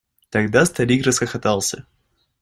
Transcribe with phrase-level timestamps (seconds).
[0.31, 1.85] Тогда старик расхохотался.